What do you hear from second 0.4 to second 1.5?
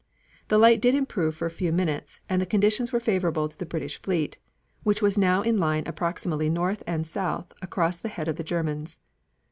The light did improve for